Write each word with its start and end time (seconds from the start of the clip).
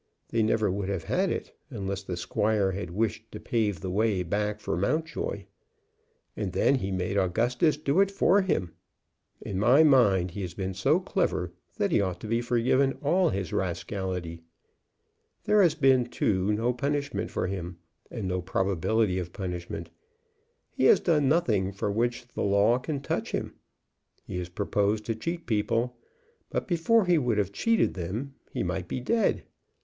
They 0.29 0.41
never 0.41 0.71
would 0.71 0.89
have 0.89 1.03
had 1.03 1.29
it 1.29 1.55
unless 1.69 2.01
the 2.01 2.17
squire 2.17 2.71
had 2.71 2.89
wished 2.89 3.31
to 3.31 3.39
pave 3.39 3.81
the 3.81 3.91
way 3.91 4.23
back 4.23 4.59
for 4.59 4.75
Mountjoy. 4.75 5.43
And 6.35 6.53
then 6.53 6.73
he 6.73 6.91
made 6.91 7.19
Augustus 7.19 7.77
do 7.77 7.99
it 7.99 8.09
for 8.09 8.41
him! 8.41 8.73
In 9.41 9.59
my 9.59 9.83
mind 9.83 10.31
he 10.31 10.41
has 10.41 10.55
been 10.55 10.73
so 10.73 10.99
clever 10.99 11.51
that 11.77 11.91
he 11.91 12.01
ought 12.01 12.19
to 12.21 12.27
be 12.27 12.41
forgiven 12.41 12.97
all 13.03 13.29
his 13.29 13.53
rascality. 13.53 14.41
There 15.43 15.61
has 15.61 15.75
been, 15.75 16.05
too, 16.07 16.51
no 16.51 16.73
punishment 16.73 17.29
for 17.29 17.45
him, 17.45 17.77
and 18.09 18.27
no 18.27 18.41
probability 18.41 19.19
of 19.19 19.31
punishment. 19.31 19.91
He 20.71 20.85
has 20.85 20.99
done 20.99 21.29
nothing 21.29 21.71
for 21.71 21.91
which 21.91 22.27
the 22.29 22.41
law 22.41 22.79
can 22.79 23.01
touch 23.01 23.33
him. 23.33 23.53
He 24.25 24.37
has 24.39 24.49
proposed 24.49 25.05
to 25.05 25.15
cheat 25.15 25.45
people, 25.45 25.95
but 26.49 26.67
before 26.67 27.05
he 27.05 27.19
would 27.19 27.37
have 27.37 27.51
cheated 27.51 27.93
them 27.93 28.33
he 28.51 28.63
might 28.63 28.87
be 28.87 28.99
dead. 28.99 29.43